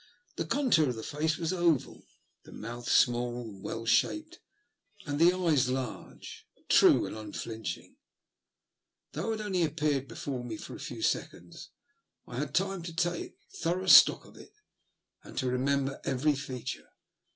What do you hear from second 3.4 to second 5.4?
and well shaped, and the